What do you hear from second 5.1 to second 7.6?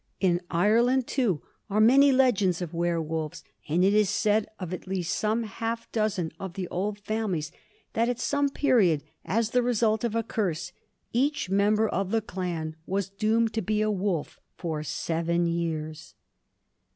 some half dozen of the old families